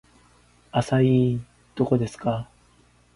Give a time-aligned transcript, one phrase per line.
[0.71, 1.41] アサイー
[1.75, 2.49] どこですか